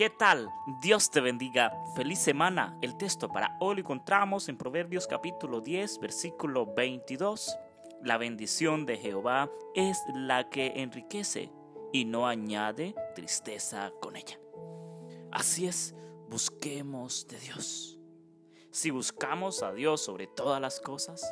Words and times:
¿Qué 0.00 0.08
tal? 0.08 0.50
Dios 0.80 1.10
te 1.10 1.20
bendiga. 1.20 1.74
Feliz 1.94 2.20
semana. 2.20 2.74
El 2.80 2.96
texto 2.96 3.28
para 3.28 3.58
hoy 3.60 3.74
lo 3.74 3.80
encontramos 3.82 4.48
en 4.48 4.56
Proverbios 4.56 5.06
capítulo 5.06 5.60
10, 5.60 5.98
versículo 5.98 6.72
22. 6.74 7.58
La 8.02 8.16
bendición 8.16 8.86
de 8.86 8.96
Jehová 8.96 9.50
es 9.74 10.02
la 10.14 10.48
que 10.48 10.72
enriquece 10.76 11.52
y 11.92 12.06
no 12.06 12.26
añade 12.26 12.94
tristeza 13.14 13.92
con 14.00 14.16
ella. 14.16 14.40
Así 15.32 15.66
es, 15.66 15.94
busquemos 16.30 17.26
de 17.28 17.38
Dios. 17.38 17.98
Si 18.70 18.90
buscamos 18.90 19.62
a 19.62 19.74
Dios 19.74 20.00
sobre 20.02 20.26
todas 20.26 20.62
las 20.62 20.80
cosas, 20.80 21.22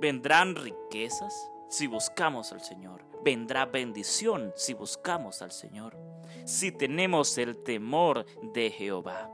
vendrán 0.00 0.56
riquezas 0.56 1.32
si 1.68 1.86
buscamos 1.86 2.52
al 2.52 2.60
Señor. 2.60 3.04
Vendrá 3.24 3.66
bendición 3.66 4.52
si 4.56 4.74
buscamos 4.74 5.42
al 5.42 5.50
Señor 5.52 5.96
si 6.44 6.72
tenemos 6.72 7.38
el 7.38 7.62
temor 7.62 8.26
de 8.54 8.70
Jehová. 8.70 9.30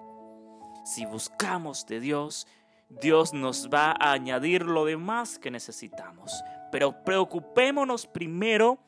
Si 0.85 1.07
buscamos 1.07 1.87
de 1.87 2.01
Dios, 2.01 2.47
Dios 2.88 3.33
nos 3.33 3.69
va 3.69 3.93
a 3.93 4.12
añadir 4.12 4.65
lo 4.65 4.85
demás 4.85 5.38
que 5.38 5.51
necesitamos. 5.51 6.33
Pero 6.73 7.02
preocupémonos 7.05 8.07
primero 8.07 8.79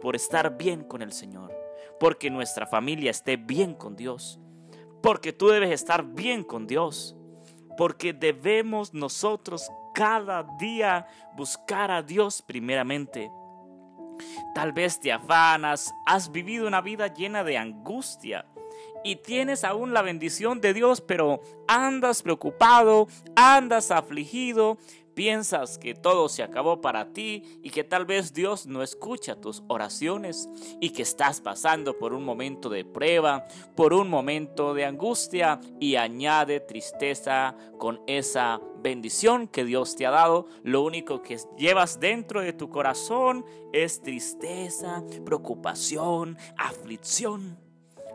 por 0.00 0.16
estar 0.16 0.56
bien 0.56 0.84
con 0.84 1.02
el 1.02 1.12
Señor, 1.12 1.54
porque 2.00 2.30
nuestra 2.30 2.66
familia 2.66 3.10
esté 3.10 3.36
bien 3.36 3.74
con 3.74 3.96
Dios, 3.96 4.38
porque 5.02 5.32
tú 5.32 5.48
debes 5.48 5.70
estar 5.70 6.04
bien 6.04 6.44
con 6.44 6.66
Dios, 6.66 7.15
porque 7.76 8.12
debemos 8.12 8.94
nosotros 8.94 9.70
cada 9.94 10.44
día 10.58 11.06
buscar 11.36 11.90
a 11.90 12.02
Dios 12.02 12.42
primeramente. 12.42 13.30
Tal 14.54 14.72
vez 14.72 15.00
te 15.00 15.12
afanas, 15.12 15.92
has 16.06 16.32
vivido 16.32 16.66
una 16.66 16.80
vida 16.80 17.12
llena 17.12 17.44
de 17.44 17.58
angustia 17.58 18.46
y 19.04 19.16
tienes 19.16 19.62
aún 19.62 19.92
la 19.92 20.02
bendición 20.02 20.60
de 20.60 20.74
Dios, 20.74 21.00
pero 21.00 21.40
andas 21.68 22.22
preocupado, 22.22 23.08
andas 23.36 23.90
afligido, 23.90 24.78
piensas 25.16 25.78
que 25.78 25.94
todo 25.94 26.28
se 26.28 26.42
acabó 26.42 26.82
para 26.82 27.14
ti 27.14 27.42
y 27.62 27.70
que 27.70 27.84
tal 27.84 28.04
vez 28.04 28.34
Dios 28.34 28.66
no 28.66 28.82
escucha 28.82 29.40
tus 29.40 29.64
oraciones 29.66 30.48
y 30.78 30.90
que 30.90 31.02
estás 31.02 31.40
pasando 31.40 31.98
por 31.98 32.12
un 32.12 32.22
momento 32.22 32.68
de 32.68 32.84
prueba, 32.84 33.46
por 33.74 33.94
un 33.94 34.10
momento 34.10 34.74
de 34.74 34.84
angustia 34.84 35.58
y 35.80 35.96
añade 35.96 36.60
tristeza 36.60 37.56
con 37.78 38.02
esa 38.06 38.60
bendición 38.82 39.48
que 39.48 39.64
Dios 39.64 39.96
te 39.96 40.04
ha 40.04 40.10
dado, 40.10 40.46
lo 40.62 40.82
único 40.82 41.22
que 41.22 41.38
llevas 41.56 41.98
dentro 41.98 42.42
de 42.42 42.52
tu 42.52 42.68
corazón 42.68 43.46
es 43.72 44.02
tristeza, 44.02 45.02
preocupación, 45.24 46.36
aflicción 46.58 47.65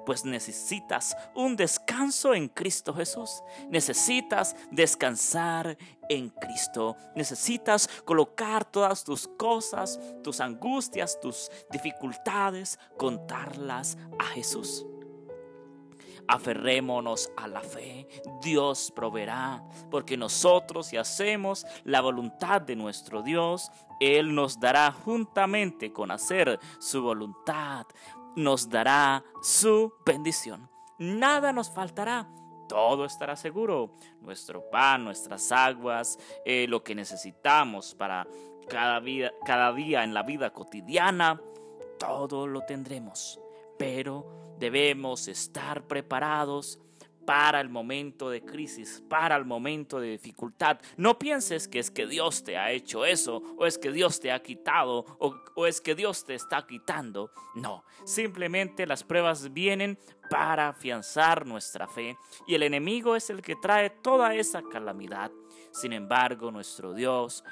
pues 0.06 0.26
necesitas 0.26 1.16
un 1.36 1.56
descanso 1.56 2.34
en 2.34 2.48
Cristo 2.48 2.94
Jesús. 2.94 3.44
Necesitas 3.70 4.56
descansar 4.72 5.78
en 6.10 6.30
Cristo. 6.30 6.96
Necesitas 7.16 7.88
colocar 8.06 8.66
todas 8.66 9.04
tus 9.04 9.28
cosas, 9.28 10.00
tus 10.24 10.40
angustias, 10.40 11.20
tus 11.20 11.50
dificultades, 11.72 12.80
contarlas 12.98 13.98
a 14.20 14.26
Jesús. 14.26 14.86
Aferrémonos 16.28 17.30
a 17.36 17.48
la 17.48 17.62
fe, 17.62 18.08
Dios 18.42 18.92
proveerá, 18.96 19.64
porque 19.90 20.16
nosotros 20.16 20.88
si 20.88 20.98
hacemos 20.98 21.66
la 21.84 22.00
voluntad 22.00 22.62
de 22.62 22.76
nuestro 22.76 23.22
Dios, 23.22 23.70
Él 24.00 24.34
nos 24.34 24.60
dará 24.60 24.92
juntamente 24.92 25.92
con 25.92 26.10
hacer 26.10 26.60
su 26.80 27.02
voluntad 27.02 27.86
nos 28.36 28.70
dará 28.70 29.24
su 29.42 29.94
bendición. 30.06 30.70
Nada 30.98 31.52
nos 31.52 31.70
faltará. 31.70 32.30
Todo 32.68 33.06
estará 33.06 33.36
seguro. 33.36 33.96
Nuestro 34.22 34.70
pan, 34.70 35.04
nuestras 35.04 35.52
aguas, 35.52 36.18
eh, 36.46 36.68
lo 36.68 36.84
que 36.84 36.96
necesitamos 36.96 37.96
para 37.96 38.28
cada, 38.70 39.02
cada 39.46 39.74
día 39.74 40.04
en 40.04 40.14
la 40.14 40.24
vida 40.24 40.52
cotidiana, 40.54 41.42
todo 42.00 42.48
lo 42.48 42.62
tendremos. 42.62 43.40
Pero 43.78 44.56
debemos 44.58 45.28
estar 45.28 45.88
preparados 45.88 46.80
para 47.26 47.62
el 47.62 47.70
momento 47.70 48.30
de 48.30 48.42
crisis, 48.42 49.04
para 49.10 49.36
el 49.36 49.46
momento 49.46 50.00
de 50.00 50.12
dificultad. 50.12 50.80
No 50.98 51.18
pienses 51.20 51.68
que 51.68 51.80
es 51.80 51.92
que 51.92 52.08
Dios 52.08 52.44
te 52.44 52.58
ha 52.58 52.72
hecho 52.72 53.06
eso, 53.06 53.42
o 53.58 53.66
es 53.66 53.78
que 53.78 53.92
Dios 53.92 54.20
te 54.20 54.32
ha 54.32 54.42
quitado, 54.42 55.06
o, 55.20 55.68
es 55.68 55.82
que 55.82 55.96
Dios 55.96 56.26
te 56.26 56.36
está 56.36 56.66
quitando. 56.66 57.32
No, 57.56 57.84
simplemente 58.06 58.86
las 58.86 59.04
pruebas 59.04 59.54
vienen 59.54 59.98
para 60.30 60.70
afianzar 60.70 61.46
nuestra 61.46 61.88
fe 61.88 62.18
y 62.48 62.56
el 62.56 62.64
enemigo 62.64 63.16
es 63.16 63.30
el 63.30 63.42
que 63.42 63.56
trae 63.56 63.90
toda 63.90 64.34
esa 64.36 64.62
calamidad. 64.64 65.32
Sin 65.72 65.94
embargo, 65.94 66.52
nuestro 66.52 66.94
Dios 66.94 67.44